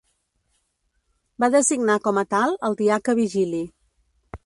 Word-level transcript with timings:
Va 1.45 1.51
designar 1.57 1.99
com 2.09 2.23
a 2.23 2.27
tal 2.35 2.59
al 2.71 2.81
diaca 2.83 3.19
Vigili. 3.25 3.65